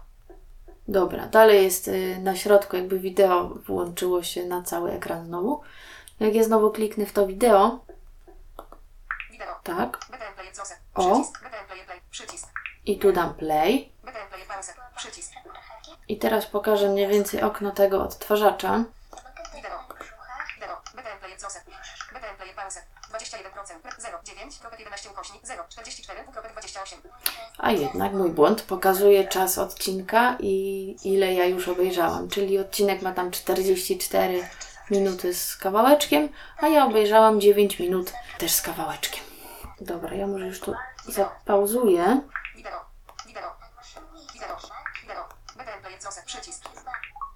Dobra, 0.87 1.27
dalej 1.27 1.63
jest 1.63 1.87
y, 1.87 2.19
na 2.19 2.35
środku, 2.35 2.75
jakby 2.75 2.99
wideo 2.99 3.49
włączyło 3.49 4.23
się 4.23 4.45
na 4.45 4.63
cały 4.63 4.91
ekran 4.91 5.25
znowu. 5.25 5.61
Jak 6.19 6.35
ja 6.35 6.43
znowu 6.43 6.71
kliknę 6.71 7.05
w 7.05 7.13
to 7.13 7.27
wideo, 7.27 7.79
Wideo. 9.31 9.59
tak. 9.63 9.97
O. 10.95 11.23
I 12.85 12.99
tu 12.99 13.11
dam 13.11 13.33
play. 13.33 13.91
I 16.07 16.17
teraz 16.17 16.45
pokażę 16.45 16.89
mniej 16.89 17.07
więcej 17.07 17.41
okno 17.41 17.71
tego 17.71 18.03
odtwarzacza. 18.03 18.83
Wideo. 19.55 19.79
Wideo. 23.11 23.19
BTN 23.19 23.29
player 23.29 23.51
close. 23.53 23.73
BTN 23.73 23.81
player 23.81 23.97
pause. 23.97 24.01
21%. 24.01 24.01
0. 24.01 24.17
9.11 24.17 25.11
ukośnik. 25.11 25.47
0. 25.47 25.63
44.28. 25.63 26.95
A 27.57 27.71
jednak 27.71 28.13
mój 28.13 28.29
błąd 28.29 28.61
pokazuje 28.61 29.27
czas 29.27 29.57
odcinka 29.57 30.37
i 30.39 30.95
ile 31.03 31.33
ja 31.33 31.45
już 31.45 31.67
obejrzałam. 31.67 32.29
Czyli 32.29 32.59
odcinek 32.59 33.01
ma 33.01 33.11
tam 33.13 33.31
44 33.31 34.49
minuty 34.91 35.33
z 35.33 35.57
kawałeczkiem, 35.57 36.29
a 36.57 36.67
ja 36.67 36.85
obejrzałam 36.85 37.41
9 37.41 37.79
minut 37.79 38.13
też 38.37 38.51
z 38.51 38.61
kawałeczkiem. 38.61 39.23
Dobra, 39.81 40.15
ja 40.15 40.27
może 40.27 40.45
już 40.47 40.59
tu 40.59 40.73
zapauzuję. 41.07 42.21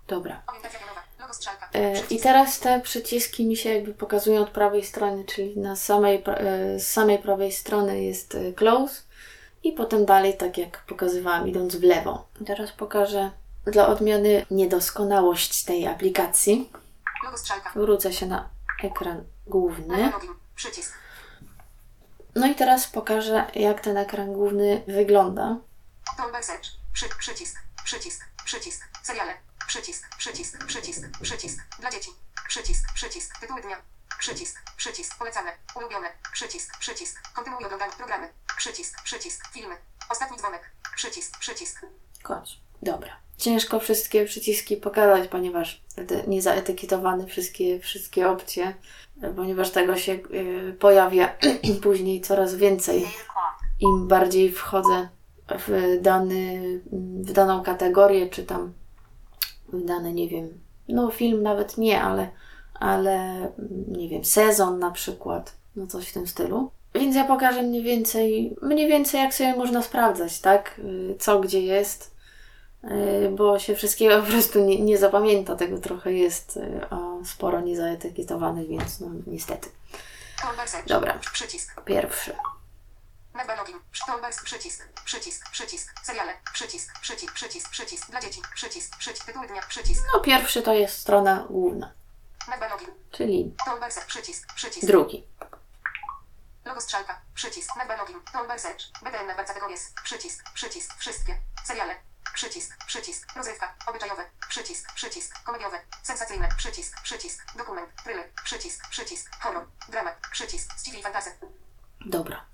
Dobra. 0.08 0.42
E, 1.74 2.00
I 2.10 2.20
teraz 2.20 2.60
te 2.60 2.82
przyciski 2.82 3.46
mi 3.46 3.58
się 3.58 3.74
jakby 3.74 3.94
pokazują 3.94 4.42
od 4.42 4.50
prawej 4.50 4.84
strony, 4.86 5.26
czyli 5.26 5.60
na 5.60 5.76
samej, 5.76 6.24
e, 6.26 6.80
z 6.80 6.88
samej 6.88 7.20
prawej 7.20 7.52
strony 7.52 8.04
jest 8.04 8.36
e, 8.36 8.54
close 8.54 9.02
i 9.64 9.72
potem 9.72 10.06
dalej, 10.06 10.38
tak 10.38 10.58
jak 10.58 10.86
pokazywałam, 10.86 11.48
idąc 11.48 11.76
w 11.76 11.84
lewo. 11.84 12.28
Teraz 12.46 12.72
pokażę 12.72 13.32
dla 13.66 13.88
odmiany 13.88 14.46
niedoskonałość 14.52 15.64
tej 15.64 15.88
aplikacji. 15.88 16.70
Wrócę 17.76 18.14
się 18.14 18.26
na 18.26 18.50
ekran 18.84 19.24
główny. 19.48 20.12
No 22.36 22.48
i 22.48 22.56
teraz 22.56 22.88
pokażę, 22.88 23.46
jak 23.56 23.82
ten 23.82 23.98
ekran 23.98 24.34
główny 24.34 24.84
wygląda. 24.88 25.58
Przycisk. 26.94 27.60
Przycisk. 27.84 28.26
Przycisk. 28.46 28.88
Seriale. 29.04 29.45
Przycisk. 29.68 30.16
Przycisk. 30.18 30.66
Przycisk. 30.66 31.02
Przycisk. 31.22 31.60
Dla 31.80 31.92
dzieci. 31.92 32.10
Przycisk. 32.48 32.94
Przycisk. 32.94 33.40
Tytuły 33.40 33.62
dnia. 33.62 33.82
Przycisk. 34.20 34.62
Przycisk. 34.78 35.18
Polecane. 35.18 35.52
Ulubione. 35.76 36.08
Przycisk. 36.34 36.78
Przycisk. 36.80 37.34
Kontynuuj 37.34 37.66
oglądanie 37.66 37.94
programy. 37.98 38.30
Przycisk. 38.58 39.04
Przycisk. 39.04 39.48
Filmy. 39.54 39.76
Ostatni 40.10 40.38
dzwonek. 40.38 40.72
Przycisk. 40.96 41.40
Przycisk. 41.40 41.86
Koniec. 42.24 42.50
Dobra. 42.82 43.26
Ciężko 43.38 43.80
wszystkie 43.80 44.26
przyciski 44.26 44.78
pokazać, 44.78 45.28
ponieważ 45.28 45.82
te 46.08 46.28
niezaetykietowane 46.28 47.26
wszystkie, 47.26 47.80
wszystkie 47.80 48.30
opcje, 48.30 48.74
ponieważ 49.36 49.72
tego 49.72 49.98
się 49.98 50.12
e, 50.14 50.18
pojawia 50.74 51.36
później 51.84 52.22
coraz 52.22 52.56
więcej. 52.56 53.08
Im 53.80 54.08
bardziej 54.08 54.52
wchodzę 54.52 55.10
w, 55.50 55.98
dany, 56.02 56.62
w 57.22 57.32
daną 57.32 57.64
kategorię, 57.64 58.30
czy 58.30 58.44
tam 58.44 58.74
w 59.74 59.86
dany, 59.86 60.14
nie 60.14 60.30
wiem, 60.30 60.60
no 60.88 61.12
film 61.12 61.44
nawet 61.44 61.78
nie, 61.78 62.02
ale, 62.02 62.30
ale 62.74 63.48
nie 63.88 64.10
wiem, 64.10 64.26
sezon 64.26 64.80
na 64.80 64.92
przykład, 64.92 65.56
no 65.76 65.88
coś 65.88 66.10
w 66.10 66.14
tym 66.14 66.28
stylu. 66.28 66.72
Więc 66.96 67.16
ja 67.16 67.24
pokażę 67.24 67.62
mniej 67.62 67.84
więcej, 67.84 68.56
mniej 68.62 68.88
więcej 68.88 69.22
jak 69.22 69.34
sobie 69.34 69.56
można 69.56 69.82
sprawdzać, 69.82 70.40
tak? 70.40 70.80
Y, 70.80 71.16
Co 71.20 71.40
gdzie 71.40 71.62
jest, 71.62 72.16
y, 72.84 73.30
bo 73.30 73.60
się 73.60 73.76
wszystkiego 73.76 74.22
po 74.22 74.28
prostu 74.32 74.60
nie, 74.60 74.82
nie 74.82 74.98
zapamięta. 74.98 75.56
Tego 75.56 75.78
trochę 75.78 76.14
jest, 76.14 76.58
y, 76.58 76.82
a 76.90 77.00
sporo 77.26 77.62
niezaetykietowanych, 77.62 78.68
więc 78.68 79.00
no 79.00 79.08
niestety. 79.28 79.70
Dobra. 80.88 81.20
Przycisk. 81.34 81.82
Pierwszy. 81.82 82.34
Nagba 83.36 83.56
login. 83.56 83.80
Przycisk. 84.44 84.84
Przycisk. 85.06 85.50
Przycisk. 85.52 85.94
Seriale. 86.04 86.34
Przycisk. 86.54 87.00
Przycisk. 87.02 87.34
Przycisk. 87.34 87.70
Przycisk. 87.70 88.10
Dla 88.10 88.22
dzieci. 88.22 88.42
Przycisk. 88.56 88.98
Przycisk. 88.98 89.26
Tytuły 89.26 89.48
dnia. 89.48 89.62
Przycisk. 89.62 90.04
No 90.14 90.20
pierwszy 90.20 90.62
to 90.62 90.74
jest 90.74 90.98
strona 90.98 91.46
główna, 91.50 91.94
login. 92.70 92.88
czyli 93.12 93.56
search. 93.92 94.08
Przycisk. 94.08 94.54
Przycisk. 94.54 94.88
drugi. 94.88 95.28
Logo 96.66 96.82
strzałka. 96.82 97.22
Przycisk. 97.34 97.76
Nagba 97.76 97.96
login. 97.96 98.22
Toolbar 98.34 98.60
search. 98.60 98.84
BTN 99.04 99.28
nagba 99.28 99.44
kategories. 99.44 99.94
Przycisk. 100.04 100.50
Przycisk. 100.54 100.98
Wszystkie. 100.98 101.38
Seriale. 101.64 101.96
Przycisk. 102.34 102.86
Przycisk. 102.86 103.36
Rozrywka. 103.36 103.76
Obyczajowe. 103.88 104.26
Przycisk. 104.50 104.94
Przycisk. 104.94 105.44
Komediowe. 105.44 105.80
Sensacyjne. 106.04 106.50
Przycisk. 106.58 107.02
Przycisk. 107.02 107.46
Dokument. 107.58 107.90
Thriller. 108.04 108.30
Przycisk. 108.44 108.90
Przycisk. 108.90 109.32
Horror. 109.40 109.66
Dramat. 109.90 110.16
Przycisk. 110.32 110.74
Sci-fi 110.78 111.04
fantasy. 111.04 111.32
Dobra. 112.06 112.46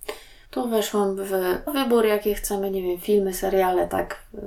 Tu 0.52 0.70
weszłam 0.70 1.16
w 1.16 1.30
wybór, 1.74 2.06
jakie 2.06 2.36
chcemy, 2.36 2.72
nie 2.72 2.82
wiem, 2.82 3.00
filmy, 3.02 3.34
seriale, 3.34 3.88
tak. 3.88 4.20
y, 4.34 4.38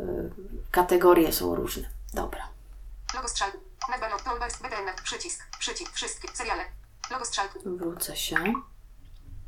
Kategorie 0.70 1.32
są 1.32 1.54
różne. 1.54 1.88
Dobra. 2.14 2.48
Logo 3.14 3.28
strzał. 3.28 3.48
BTN. 4.62 5.04
Przycisk. 5.04 5.46
Przycisk. 5.58 5.92
Wszystkie. 5.92 6.28
Seriale. 6.34 6.62
Logo 7.10 7.24
strzał. 7.24 7.44
Wrócę 7.64 8.16
się. 8.16 8.36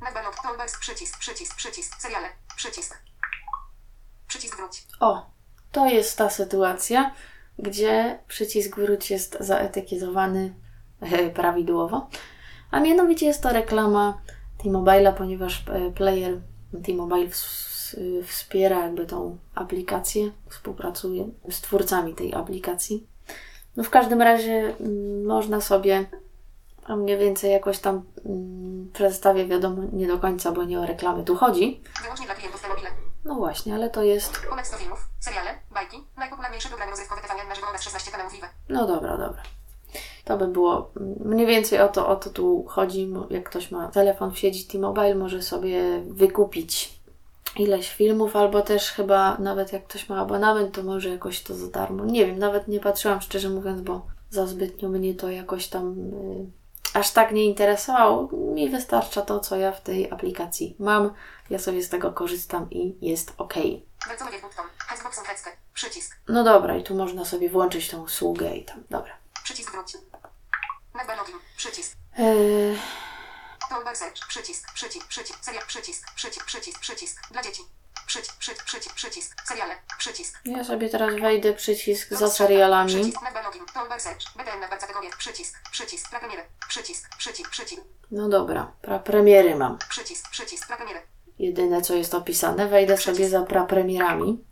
Nagba 0.01 0.23
log. 0.23 0.43
Toolbar. 0.43 0.69
Przycisk. 0.81 1.19
Przycisk. 1.19 1.57
Przycisk. 1.57 2.01
Seriale. 2.03 2.29
Przycisk. 2.57 2.99
Przycisk 4.29 4.57
wróć. 4.57 4.87
O, 5.01 5.27
to 5.73 5.87
jest 5.87 6.19
ta 6.19 6.31
sytuacja, 6.31 7.15
gdzie 7.59 8.19
przycisk 8.29 8.77
wróć 8.77 9.11
jest 9.11 9.37
zaetykietowany 9.41 10.55
e, 11.01 11.31
prawidłowo. 11.31 12.09
A 12.71 12.81
mianowicie 12.81 13.27
jest 13.27 13.43
to 13.43 13.53
reklama 13.53 14.19
T-Mobile'a, 14.71 15.13
ponieważ 15.13 15.65
e, 15.69 15.91
player 15.91 16.41
T-Mobile 16.85 17.29
ws- 17.29 17.97
wspiera 18.27 18.83
jakby 18.83 19.07
tą 19.07 19.39
aplikację, 19.55 20.31
współpracuje 20.51 21.29
z 21.51 21.61
twórcami 21.61 22.15
tej 22.15 22.35
aplikacji. 22.35 23.07
No 23.77 23.85
w 23.85 23.91
każdym 23.91 24.23
razie 24.23 24.75
mm, 24.81 25.25
można 25.27 25.61
sobie, 25.61 26.07
a 26.85 26.97
mniej 26.97 27.19
więcej 27.19 27.51
jakoś 27.53 27.79
tam 27.79 28.03
mm, 28.27 28.91
przedstawię, 28.93 29.47
wiadomo, 29.47 29.83
nie 29.93 30.07
do 30.07 30.19
końca, 30.19 30.53
bo 30.53 30.65
nie 30.65 30.81
o 30.81 30.87
reklamy 30.87 31.25
tu 31.25 31.37
chodzi. 31.37 31.83
Wyłącznie 32.03 32.27
dla 32.27 32.35
klientów 32.35 32.63
T-Mobile. 32.63 32.89
No 33.25 33.35
właśnie, 33.35 33.75
ale 33.75 33.91
to 33.91 34.03
jest 34.03 34.41
Ponad 34.51 34.67
100 34.67 34.77
filmów, 34.77 34.99
seriale, 35.21 35.51
bajki, 35.71 36.05
najpopularniejsze 36.17 36.69
programy 36.69 36.91
rozrywkowe 36.91 37.21
TVN 37.23 37.49
na 37.49 37.55
żywo 37.55 37.67
oraz 37.69 37.83
16 37.83 38.11
kanałów. 38.11 38.33
No 38.69 38.87
dobra, 38.87 39.11
dobra. 39.17 39.43
To 40.27 40.37
by 40.37 40.49
było 40.49 40.91
mniej 41.25 41.47
więcej 41.47 41.81
o 41.81 41.89
to, 41.89 42.09
o 42.09 42.17
to 42.17 42.31
tu 42.31 42.65
chodzi. 42.69 43.13
Jak 43.31 43.51
ktoś 43.51 43.71
ma 43.71 43.89
telefon 43.89 44.33
w 44.33 44.39
sieci 44.39 44.67
T-Mobile, 44.67 45.15
może 45.15 45.43
sobie 45.43 46.03
wykupić 46.07 47.01
ileś 47.57 47.95
filmów, 47.95 48.37
albo 48.37 48.63
też 48.63 48.91
chyba 48.91 49.39
nawet 49.39 49.73
jak 49.73 49.87
ktoś 49.87 50.09
ma 50.09 50.21
abonament, 50.21 50.75
to 50.75 50.83
może 50.83 51.09
jakoś 51.09 51.43
to 51.43 51.55
za 51.55 51.67
darmo. 51.67 52.05
Nie 52.05 52.27
wiem, 52.27 52.39
nawet 52.39 52.69
nie 52.69 52.81
patrzyłam 52.81 53.21
szczerze 53.21 53.49
mówiąc, 53.49 53.81
bo 53.81 54.07
za 54.31 54.47
zbytnio 54.47 54.89
mnie 54.89 55.15
to 55.15 55.31
jakoś 55.31 55.69
tam 55.69 55.99
y, 55.99 56.47
aż 56.95 57.11
tak 57.11 57.33
nie 57.33 57.45
interesowało. 57.45 58.29
Mi 58.33 58.71
wystarcza 58.71 59.23
to, 59.23 59.41
co 59.41 59.57
ja 59.57 59.73
w 59.73 59.81
tej 59.81 60.11
aplikacji 60.11 60.77
mam. 60.79 61.11
Ja 61.51 61.59
sobie 61.59 61.83
z 61.83 61.89
tego 61.89 62.13
korzystam 62.13 62.71
i 62.71 62.97
jest 63.07 63.33
ok. 63.39 63.55
No 66.29 66.45
dobra, 66.45 66.77
i 66.77 66.83
tu 66.83 66.95
można 66.95 67.25
sobie 67.25 67.49
włączyć 67.51 67.91
tą 67.91 68.03
usługę 68.03 68.57
i 68.57 68.65
tam, 68.65 68.83
dobra. 68.91 69.26
Przycisk 69.47 69.73
wróć. 69.73 69.97
Nagba 70.95 71.15
login, 71.17 71.35
przycisk, 71.57 71.97
Eee, 72.19 72.79
toolbar 73.71 73.97
search, 73.97 74.27
przycisk, 74.29 74.73
przycisk, 74.75 75.07
przycisk, 75.07 75.45
seria, 75.45 75.61
przycisk, 75.67 76.15
przycisk, 76.15 76.45
przycisk, 76.47 76.81
przycisk, 76.81 77.29
dla 77.31 77.43
dzieci. 77.43 77.63
Przycisk, 78.07 78.37
przycisk, 78.39 78.65
przycisk, 78.65 78.95
przycisk. 78.95 79.43
Seriale. 79.49 79.75
Przycisk. 79.99 80.41
Ja 80.45 80.65
sobie 80.65 80.89
teraz 80.89 81.15
wejdę 81.21 81.55
przycisk 81.55 82.09
za 82.11 82.31
serialami. 82.31 82.95
Przycisk. 82.95 83.23
Nagba 83.23 83.43
login. 83.43 83.67
Toolbar 83.75 84.01
search. 84.01 84.37
BDN 84.37 84.61
nagba 84.61 84.77
kategorie. 84.77 85.11
Przycisk. 85.19 85.71
Przycisk. 85.71 86.11
Prapremiery. 86.11 86.43
Przycisk. 86.69 87.17
Przycisk. 87.19 87.51
Przycisk. 87.51 87.83
No 88.11 88.29
dobra, 88.29 88.73
prapremiery 88.83 89.57
mam. 89.57 89.79
Przycisk. 89.89 90.31
Przycisk. 90.31 90.67
Prapremiery. 90.67 91.03
Jedyne 91.39 91.83
co 91.83 91.95
jest 91.95 92.15
opisane, 92.15 92.69
wejdę 92.69 92.97
sobie 92.99 93.29
za 93.29 93.43
prapremierami. 93.43 94.45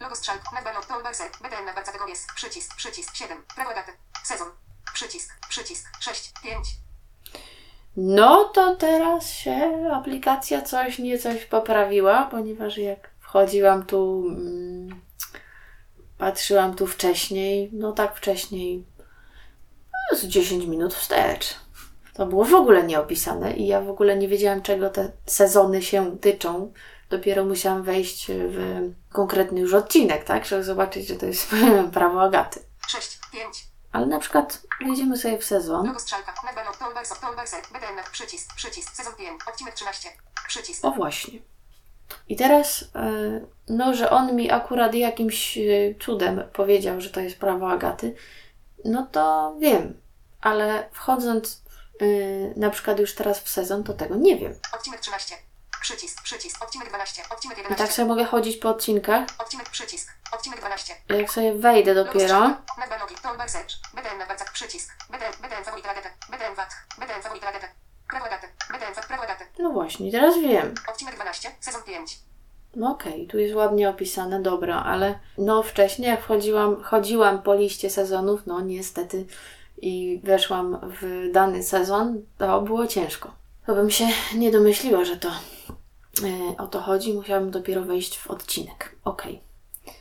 Logo 0.00 0.16
strzałk. 0.16 0.40
Nagba 0.52 0.72
log. 0.72 0.86
Toolbar 0.86 1.14
search. 1.14 1.42
BDN 1.42 1.64
nagba 1.64 1.82
kategorie. 1.82 2.14
Przycisk. 2.34 2.76
Przycisk. 2.76 3.16
7. 3.16 3.42
Prawo 3.54 3.74
daty. 3.74 3.92
Sezon. 4.24 4.48
Przycisk. 4.94 5.34
Przycisk. 5.48 5.88
6. 6.00 6.32
5. 6.42 6.66
No 7.96 8.44
to 8.44 8.76
teraz 8.76 9.30
się 9.32 9.88
aplikacja 9.92 10.62
coś 10.62 10.98
nie 10.98 11.18
coś 11.18 11.44
poprawiła, 11.44 12.28
ponieważ 12.30 12.78
jak 12.78 13.10
wchodziłam 13.20 13.86
tu, 13.86 14.24
mm, 14.28 15.00
patrzyłam 16.18 16.74
tu 16.74 16.86
wcześniej, 16.86 17.70
no 17.72 17.92
tak 17.92 18.16
wcześniej, 18.16 18.84
no 20.12 20.18
z 20.18 20.24
10 20.24 20.66
minut 20.66 20.94
wstecz. 20.94 21.56
To 22.14 22.26
było 22.26 22.44
w 22.44 22.54
ogóle 22.54 22.82
nieopisane 22.82 23.52
i 23.52 23.66
ja 23.66 23.80
w 23.80 23.90
ogóle 23.90 24.16
nie 24.16 24.28
wiedziałam, 24.28 24.62
czego 24.62 24.90
te 24.90 25.12
sezony 25.26 25.82
się 25.82 26.18
tyczą. 26.18 26.72
Dopiero 27.10 27.44
musiałam 27.44 27.82
wejść 27.82 28.26
w 28.28 28.90
konkretny 29.12 29.60
już 29.60 29.74
odcinek, 29.74 30.24
tak, 30.24 30.44
żeby 30.46 30.64
zobaczyć, 30.64 31.08
że 31.08 31.16
to 31.16 31.26
jest 31.26 31.50
prawo 31.92 32.22
Agaty. 32.22 32.60
6. 32.88 33.18
5. 33.32 33.69
Ale 33.92 34.06
na 34.06 34.18
przykład 34.18 34.62
wejdziemy 34.86 35.16
sobie 35.16 35.38
w 35.38 35.44
sezon. 35.44 35.86
Logo 35.86 36.00
strzałka. 36.00 36.34
Nagba 36.44 36.64
log. 36.64 36.76
Toolbar 36.76 37.06
search. 37.06 37.20
Toolbar 37.20 37.48
search. 37.48 37.72
BDN 37.72 37.96
nagba. 37.96 38.10
Przycisk. 38.10 38.54
Przycisk. 38.54 38.96
Sezon 38.96 39.14
5. 39.14 39.40
Odcinek 39.48 39.74
13. 39.74 40.08
Przycisk. 40.48 40.84
O 40.84 40.90
właśnie. 40.90 41.38
I 42.28 42.36
teraz, 42.36 42.84
e, 42.94 43.10
no, 43.68 43.94
że 43.94 44.10
on 44.10 44.36
mi 44.36 44.50
akurat 44.50 44.94
jakimś 44.94 45.58
e, 45.58 45.60
cudem 46.00 46.42
powiedział, 46.52 47.00
że 47.00 47.10
to 47.10 47.20
jest 47.20 47.38
prawo 47.38 47.70
Agaty, 47.70 48.14
no 48.84 49.06
to 49.12 49.56
wiem, 49.60 50.00
ale 50.40 50.88
wchodząc 50.92 51.62
e, 52.00 52.06
na 52.56 52.70
przykład 52.70 53.00
już 53.00 53.14
teraz 53.14 53.40
w 53.40 53.48
sezon, 53.48 53.84
to 53.84 53.94
tego 53.94 54.16
nie 54.16 54.36
wiem. 54.36 54.54
Odcinek 54.74 55.00
13. 55.00 55.34
Przycisk. 55.80 56.22
Przycisk. 56.22 56.64
Odcinek 56.64 56.88
12. 56.88 57.22
Odcinek 57.30 57.58
I 57.58 57.60
11. 57.60 57.84
tak 57.84 57.94
sobie 57.94 58.08
mogę 58.08 58.24
chodzić 58.24 58.56
po 58.56 58.68
odcinkach. 58.68 59.26
Odcinek 59.38 59.68
przycisk. 59.70 60.12
Odcinek 60.32 60.58
12. 60.60 60.94
Jak 61.08 61.32
sobie 61.32 61.54
wejdę 61.54 61.94
dopiero, 61.94 62.40
Nagba 62.78 62.96
logi. 62.98 63.14
Toolbar 63.22 63.50
search. 63.50 63.74
BDN 63.94 64.18
nagba 64.18 64.34
cak. 64.36 64.52
Przycisk. 64.52 64.90
BDN. 65.10 65.32
BDN 65.42 65.64
faworyt 65.64 65.86
ragetę. 65.86 66.08
BDN 66.30 66.54
VAT. 66.54 66.70
BDN 66.98 67.22
faworyt 67.22 67.44
ragetę. 67.44 67.68
Prawo 68.10 68.26
daty. 68.30 68.46
BDN 68.72 68.94
VAT. 68.94 69.06
Prawo 69.06 69.26
daty. 69.26 69.44
no 69.58 69.70
właśnie, 69.70 70.12
teraz 70.12 70.38
wiem. 70.38 70.74
Odcinek 70.90 71.14
12. 71.14 71.50
Sezon 71.60 71.82
5. 71.82 72.18
No 72.76 72.90
okej, 72.90 73.26
tu 73.26 73.38
jest 73.38 73.54
ładnie 73.54 73.88
opisane, 73.88 74.42
dobra, 74.42 74.82
ale 74.82 75.18
no 75.38 75.62
wcześniej 75.62 76.08
jak 76.08 76.22
wchodziłam, 76.22 76.82
chodziłam 76.82 77.42
po 77.42 77.54
liście 77.54 77.90
sezonów, 77.90 78.40
no 78.46 78.60
niestety 78.60 79.26
i 79.82 80.20
weszłam 80.24 80.78
w 81.00 81.30
dany 81.32 81.62
sezon, 81.62 82.22
to 82.38 82.60
było 82.62 82.86
ciężko. 82.86 83.30
To 83.66 83.74
bym 83.74 83.90
się 83.90 84.06
nie 84.34 84.50
domyśliła, 84.50 85.04
że 85.04 85.16
to 85.16 85.30
o 86.58 86.66
to 86.66 86.80
chodzi, 86.80 87.14
musiałabym 87.14 87.50
dopiero 87.50 87.82
wejść 87.82 88.18
w 88.18 88.26
odcinek. 88.26 88.96
Okej, 89.04 89.42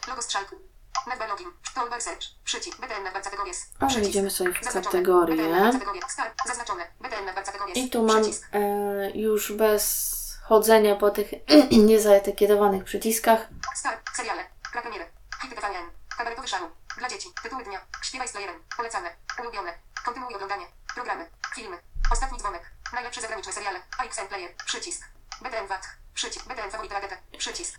Logo 0.08 0.22
strzałku. 0.22 0.56
Nagba 1.08 1.28
login. 1.28 1.52
Toolbar 1.76 2.02
search. 2.02 2.24
Przycisk. 2.44 2.82
BDN 2.82 3.04
nagba 3.04 3.22
kategories. 3.22 3.66
ale 3.80 4.02
idziemy 4.02 4.30
sobie 4.30 4.54
w 4.54 4.74
kategorię. 4.74 5.72
Zaznaczone. 6.48 6.88
BDN 7.02 7.26
nagba 7.26 7.42
kategories. 7.42 7.78
I 7.78 7.90
tu 7.90 8.04
mam 8.04 8.24
e, 8.54 9.12
już 9.12 9.52
bez 9.52 10.16
chodzenia 10.44 10.96
po 10.96 11.10
tych 11.10 11.32
niezaetykietowanych 11.90 12.84
przyciskach. 12.84 13.48
Start. 13.76 14.10
Seriale. 14.16 14.44
Prapremiery. 14.72 15.06
Hity 15.42 15.56
TVN. 15.56 15.90
Kabaretowy 16.18 16.48
szał. 16.48 16.70
Dla 16.98 17.10
dzieci. 17.10 17.30
Tytuły 17.44 17.64
dnia. 17.64 17.86
Śpiewaj 18.02 18.28
z 18.28 18.32
playerem. 18.32 18.64
Polecane. 18.78 19.10
Ulubione. 19.42 19.74
Kontynuuj 20.06 20.36
oglądanie. 20.36 20.66
Programy. 20.96 21.30
Filmy. 21.56 21.78
Ostatni 22.12 22.38
dzwonek. 22.38 22.72
Najlepsze 22.94 23.22
zagraniczne 23.22 23.54
seriale. 23.54 23.80
AXN 23.98 24.28
Player. 24.28 24.56
Przycisk. 24.66 25.19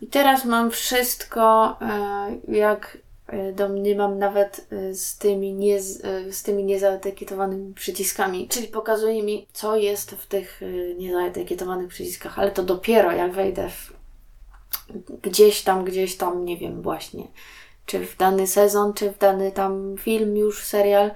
I 0.00 0.06
teraz 0.06 0.44
mam 0.44 0.70
wszystko, 0.70 1.76
e, 1.80 2.38
jak 2.48 2.98
e, 3.26 3.52
domniemam, 3.52 4.18
nawet 4.18 4.66
e, 4.72 4.94
z 4.94 5.18
tymi, 5.18 5.52
nie, 5.52 5.82
z, 5.82 6.42
tymi 6.42 6.64
niezaetykietowanymi 6.64 7.74
przyciskami. 7.74 8.48
Czyli 8.48 8.68
pokazuje 8.68 9.22
mi, 9.22 9.46
co 9.52 9.76
jest 9.76 10.10
w 10.10 10.26
tych 10.26 10.60
niezaetykietowanych 10.98 11.88
przyciskach, 11.88 12.38
ale 12.38 12.50
to 12.50 12.62
dopiero 12.62 13.12
jak 13.12 13.32
wejdę 13.32 13.70
w, 13.70 13.92
gdzieś 15.22 15.62
tam, 15.62 15.84
gdzieś 15.84 16.16
tam, 16.16 16.44
nie 16.44 16.56
wiem 16.56 16.82
właśnie, 16.82 17.26
czy 17.86 18.06
w 18.06 18.16
dany 18.16 18.46
sezon, 18.46 18.94
czy 18.94 19.10
w 19.10 19.18
dany 19.18 19.52
tam 19.52 19.94
film, 19.98 20.36
już 20.36 20.64
serial 20.64 21.10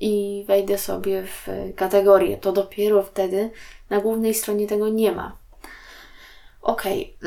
i 0.00 0.44
wejdę 0.46 0.78
sobie 0.78 1.22
w 1.22 1.48
kategorię. 1.76 2.36
To 2.36 2.52
dopiero 2.52 3.02
wtedy 3.02 3.50
na 3.90 4.00
głównej 4.00 4.34
stronie 4.34 4.66
tego 4.66 4.88
nie 4.88 5.12
ma. 5.12 5.43
Okej, 6.64 7.18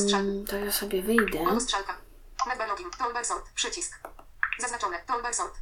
strzałki. 0.00 0.28
mm, 0.28 0.46
to 0.46 0.56
ja 0.56 0.72
sobie 0.72 1.02
wyjdę. 1.02 1.44
Logo 1.44 1.60
strzałka. 1.60 1.94
Nagba 2.46 2.66
login. 2.66 2.90
Toolbar 2.98 3.24
sort. 3.24 3.50
Przycisk. 3.54 4.00
Zaznaczone. 4.58 4.98
Toolbar 5.06 5.34
sort. 5.34 5.54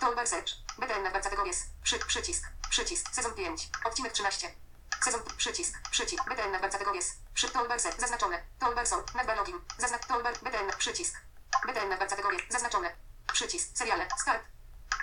Toolbar 0.00 0.28
search. 0.28 0.52
BDN 0.78 1.02
nagba 1.02 1.20
kategories. 1.20 1.66
Przy, 1.82 1.98
przycisk. 1.98 2.44
Przycisk. 2.70 3.14
Sezon 3.14 3.34
5. 3.34 3.68
Odcinek 3.84 4.12
13. 4.12 4.50
Sezon. 5.04 5.20
Przycisk. 5.36 5.74
Przycisk. 5.90 6.28
BDN 6.28 6.52
nagba 6.52 6.68
kategories. 6.68 7.12
Przy 7.34 7.48
toolbar 7.48 7.80
search. 7.80 8.00
Zaznaczone. 8.00 8.42
Toolbar 8.58 8.86
sort. 8.86 9.14
Nagba 9.14 9.34
login. 9.34 9.60
Zaznacz 9.78 10.06
toolbar. 10.06 10.34
BDN. 10.42 10.70
Przycisk. 10.78 11.14
BDN 11.66 11.88
nagba 11.88 12.06
kategorie. 12.06 12.38
Zaznaczone. 12.48 12.92
Przycisk. 13.32 13.78
Seriale. 13.78 14.08
Start. 14.22 14.42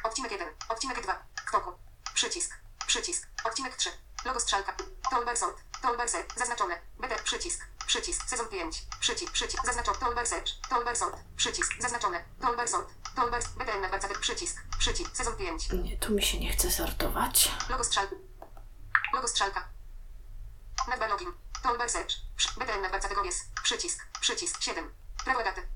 Odcinek 0.03 0.31
1. 0.31 0.47
Odcinek 0.69 1.01
2. 1.03 1.23
W 1.47 1.51
toku. 1.51 1.71
Przycisk. 2.13 2.53
Przycisk. 2.87 3.27
Odcinek 3.43 3.75
3. 3.75 3.89
Logo 4.25 4.39
strzałka. 4.39 4.75
Toolbar 5.11 5.37
sort. 5.37 5.57
Toolbar 5.83 6.09
search. 6.09 6.37
Zaznaczone. 6.37 6.79
BD. 6.99 7.15
Przycisk. 7.23 7.65
Przycisk. 7.85 8.29
Sezon 8.29 8.47
5. 8.47 8.83
Przycisk. 8.99 9.31
Przycisk. 9.33 9.65
Zaznaczone. 9.65 9.97
Toolbar 9.97 10.27
search. 10.27 10.47
Toolbar 10.69 10.95
sort. 10.97 11.15
Przycisk. 11.35 11.73
Zaznaczone. 11.79 12.23
Toolbar 12.41 12.67
sort. 12.67 12.93
Toolbar. 13.15 13.41
BDN 13.57 13.81
na 13.81 13.89
bardzo 13.89 14.07
Przycisk. 14.07 14.57
Przycisk. 14.79 15.15
Sezon 15.17 15.35
5. 15.35 15.69
Nie, 15.71 15.97
tu 15.97 16.13
mi 16.13 16.23
się 16.23 16.39
nie 16.39 16.51
chce 16.51 16.71
sortować. 16.71 17.51
Logo 17.69 17.83
strzałka. 17.83 18.15
Logo 19.13 19.27
strzałka. 19.27 19.69
Nagba 20.87 21.07
login. 21.07 21.33
Toolbar. 21.63 21.89
Przy- 22.35 22.59
BDN 22.59 22.81
na 22.81 22.89
bardzo 22.89 23.07
kategories. 23.07 23.45
Przycisk. 23.63 24.05
Przycisk. 24.21 24.61
7. 24.61 24.93
Prawo 25.25 25.43
daty. 25.43 25.67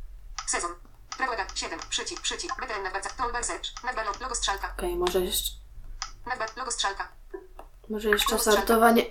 Sezon. 0.45 0.75
Prawo 1.17 1.35
daty. 1.37 1.57
7. 1.57 1.79
Przycisk. 1.89 2.21
Przycisk. 2.21 2.55
BDN 2.61 2.83
na 2.83 2.91
bardzo 2.91 3.09
Toolbar. 3.09 3.43
Nagba 3.83 4.03
log. 4.03 4.19
Logo 4.19 4.35
strzałka. 4.35 4.73
Okej, 4.77 4.95
może 4.95 5.19
jeszcze, 5.19 5.51
Nagba. 6.25 6.45
Logo 6.55 6.71
strzałka. 6.71 7.16
Może 7.89 8.09
jeszcze 8.09 8.39
sortowanie 8.39 9.05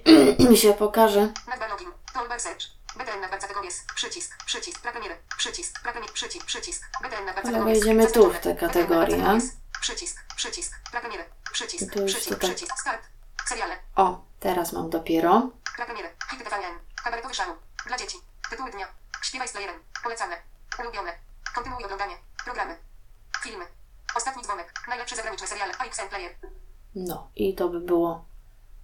mi 0.50 0.56
się 0.62 0.72
pokaże. 0.74 1.32
Nagba 1.48 1.66
login. 1.68 1.88
Toolbar 2.14 2.40
search. 2.40 2.66
BDN 2.96 3.20
na 3.20 3.28
bardzo 3.28 3.46
kategories. 3.46 3.84
Przycisk. 3.94 4.44
Przycisk. 4.44 4.80
Prapremiery. 4.82 5.16
Przycisk. 5.36 5.82
Prapremiery. 5.82 6.12
Przycisk. 6.12 6.46
Przycisk. 6.46 6.82
BDN 7.02 7.24
na 7.24 7.34
bardzo 7.34 7.48
Ale 7.48 7.64
wejdziemy 7.64 8.06
tu 8.06 8.30
w 8.30 8.34
kategorie. 8.34 8.56
kategories. 8.68 9.56
Przycisk. 9.80 10.24
Przycisk. 10.36 10.72
Przycisk. 11.52 11.92
Przycisk. 12.06 12.38
Przycisk. 12.38 12.78
Start. 12.80 13.02
Seriale. 13.48 13.76
O, 13.96 14.24
teraz 14.40 14.72
mam 14.72 14.90
dopiero. 14.90 15.50
TVN. 15.76 16.78
Kabaretowy 17.04 17.34
szał. 17.34 17.54
Dla 17.86 17.96
dzieci. 17.98 18.18
Tytuły 18.50 18.70
dnia. 18.70 18.86
Śpiewaj 19.22 19.48
z 19.48 19.52
playerem. 19.52 19.76
Polecane. 20.02 20.36
Ulubione. 20.80 21.12
Kontynuuj 21.54 21.84
oglądanie. 21.84 22.14
Programy. 22.44 22.76
Filmy. 23.42 23.64
Ostatni 24.16 24.42
dzwonek. 24.42 24.72
Najlepsze 24.88 25.16
zagraniczne 25.16 25.46
seriale. 25.46 25.72
AXN 25.78 26.08
Player. 26.08 26.34
No, 26.94 27.30
i 27.36 27.54
to 27.54 27.68
by 27.68 27.80
było 27.80 28.24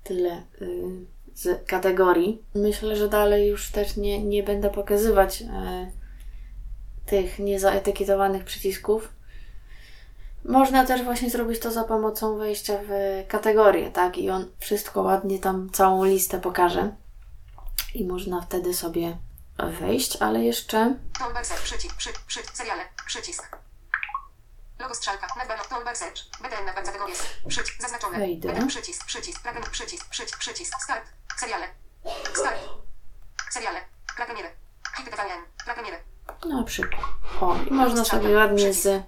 tyle 0.05 0.43
y, 0.63 1.07
z 1.35 1.67
kategorii. 1.67 2.43
Myślę, 2.55 2.97
że 2.97 3.09
dalej 3.09 3.49
już 3.49 3.71
też 3.71 3.97
nie, 3.97 4.25
nie 4.25 4.43
będę 4.43 4.71
pokazywać 4.71 5.43
e, 5.43 5.47
tych 7.07 7.39
niezaetykietowanych 7.39 8.45
przycisków. 8.45 9.13
Można 10.45 10.87
też 10.87 11.03
właśnie 11.03 11.31
zrobić 11.31 11.59
to 11.59 11.71
za 11.71 11.85
pomocą 11.85 12.39
wejścia 12.39 12.79
w 12.89 13.23
kategorię, 13.29 13.91
tak? 13.91 14.19
I 14.19 14.31
on 14.31 14.47
wszystko 14.59 15.03
ładnie 15.03 15.39
tam, 15.39 15.71
całą 15.73 16.05
listę 16.05 16.41
pokaże. 16.41 16.95
I 17.95 18.05
można 18.05 18.41
wtedy 18.41 18.75
sobie 18.75 19.17
wejść, 19.81 20.17
ale 20.21 20.45
jeszcze 20.45 20.95
Toolbar. 21.19 21.45
Przycisk. 21.65 21.97
Przy, 21.97 22.11
przy, 22.27 22.41
seriale. 22.53 22.83
Przycisk. 23.07 23.57
Logo 24.83 24.95
strzałka. 24.95 25.27
Nagba 25.37 25.57
log. 25.57 25.67
Toolbar 25.67 25.97
search. 25.97 26.19
BDN 26.43 26.65
na 26.65 26.73
kategories. 26.73 27.23
Przycisk. 27.49 27.83
Zaznaczone. 27.83 28.19
Wejdę. 28.19 28.49
BDN. 28.49 28.69
Przycisk. 28.69 29.05
Przycisk. 29.05 29.43
Prapremiery. 29.43 29.71
Przycisk. 29.73 30.09
Przycisk. 30.09 30.39
Przycisk. 30.39 30.83
Start. 30.83 31.05
Seriale. 31.37 31.69
Start. 32.35 32.61
Seriale. 33.51 33.81
Prapremiery. 34.17 34.49
Hity 34.97 35.11
TVN. 35.11 35.43
Prapremiery. 35.65 35.97
na 36.45 36.63
przykład. 36.63 37.01
O, 37.41 37.57
i 37.71 37.73
można 37.73 38.05
sobie 38.05 38.37
ładnie 38.37 38.73
z 38.73 39.03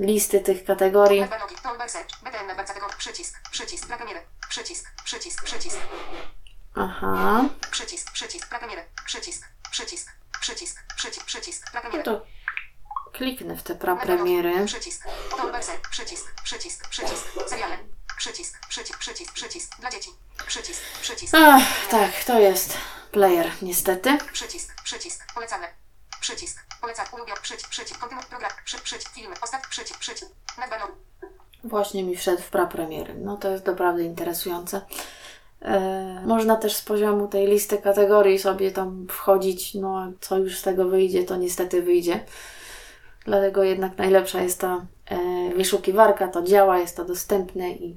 listy 0.00 0.40
tych 0.40 0.64
kategorii 0.64 1.20
Nagba 1.20 1.38
login. 1.38 1.58
Toolbar 1.58 1.90
search. 1.90 2.22
BDN 2.24 2.46
na 2.46 2.54
kategorii. 2.54 2.96
Przycisk. 2.98 3.48
Przycisk. 3.50 3.86
Prapremiery. 3.86 4.20
Przycisk. 4.48 4.86
Przycisk. 5.04 5.44
Przycisk. 5.44 5.78
Aha. 6.74 7.44
Przycisk. 7.70 8.12
Przycisk. 8.12 8.48
Prapremiery. 8.48 8.84
Przycisk. 9.06 9.48
Przycisk. 9.70 10.10
Przycisk. 10.40 10.82
Przycisk. 10.96 11.26
Przycisk. 11.26 11.70
No 11.74 12.02
to 12.02 12.26
kliknę 13.16 13.56
w 13.56 13.62
te 13.62 13.74
prapremiery. 13.74 14.64
Przycisk. 14.66 15.06
Przycisk. 15.90 16.40
Przycisk. 16.42 16.88
Przycisk. 16.88 17.24
Seriale. 17.46 17.76
Przycisk. 18.18 18.66
Przycisk. 18.68 18.98
Przycisk. 18.98 19.32
Przycisk. 19.32 19.80
Dla 19.80 19.90
dzieci. 19.90 20.10
Przycisk. 20.46 20.80
Przycisk. 21.00 21.34
Ach, 21.36 21.88
tak, 21.90 22.24
to 22.24 22.40
jest 22.40 22.78
player, 23.12 23.50
niestety. 23.62 24.18
Przycisk. 24.32 24.82
Przycisk. 24.84 25.32
Polecane. 25.34 25.68
Przycisk. 26.20 26.66
Polecam. 26.80 27.06
Ulubiony. 27.12 27.40
Przycisk. 27.42 27.68
Przycisk. 27.68 28.00
Kontynuuj 28.00 28.26
program. 28.26 28.50
Przy, 28.64 28.78
przycisk. 28.78 29.12
Filmy. 29.14 29.34
Ostatni 29.42 29.70
przycisk. 29.70 29.98
Przycisk. 30.00 30.32
Nadbaną. 30.58 30.84
Właśnie 31.64 32.04
mi 32.04 32.16
wszedł 32.16 32.42
w 32.42 32.50
prapremiery. 32.50 33.14
No 33.14 33.36
to 33.36 33.50
jest 33.50 33.64
doprawdy 33.64 34.04
interesujące. 34.04 34.80
E, 35.62 36.22
można 36.26 36.56
też 36.56 36.76
z 36.76 36.82
poziomu 36.82 37.28
tej 37.28 37.46
listy 37.46 37.78
kategorii 37.78 38.38
sobie 38.38 38.70
tam 38.70 39.06
wchodzić, 39.10 39.74
no 39.74 40.12
co 40.20 40.38
już 40.38 40.58
z 40.58 40.62
tego 40.62 40.88
wyjdzie, 40.88 41.24
to 41.24 41.36
niestety 41.36 41.82
wyjdzie. 41.82 42.24
Dlatego 43.26 43.62
jednak 43.62 43.98
najlepsza 43.98 44.42
jest 44.42 44.60
ta 44.60 44.86
e, 45.06 45.16
wyszukiwarka, 45.56 46.28
to 46.28 46.42
działa, 46.42 46.78
jest 46.78 46.96
to 46.96 47.04
dostępne 47.04 47.70
i, 47.70 47.96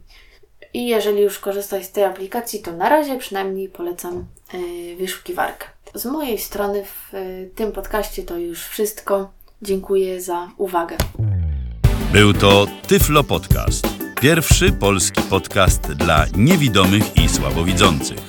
i 0.73 0.87
jeżeli 0.87 1.21
już 1.21 1.39
korzystać 1.39 1.85
z 1.85 1.91
tej 1.91 2.03
aplikacji, 2.03 2.59
to 2.59 2.71
na 2.71 2.89
razie 2.89 3.17
przynajmniej 3.17 3.69
polecam 3.69 4.25
e, 4.53 4.95
wyszukiwarkę. 4.95 5.67
Z 5.93 6.05
mojej 6.05 6.37
strony 6.37 6.85
w 6.85 7.13
e, 7.13 7.45
tym 7.55 7.71
podcaście 7.71 8.23
to 8.23 8.37
już 8.37 8.63
wszystko. 8.63 9.31
Dziękuję 9.61 10.21
za 10.21 10.51
uwagę. 10.57 10.97
Był 12.13 12.33
to 12.33 12.67
Tyflo 12.87 13.23
Podcast. 13.23 13.87
Pierwszy 14.21 14.71
polski 14.71 15.21
podcast 15.21 15.81
dla 15.81 16.25
niewidomych 16.37 17.17
i 17.17 17.29
słabowidzących. 17.29 18.28